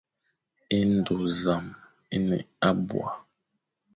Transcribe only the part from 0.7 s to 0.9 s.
É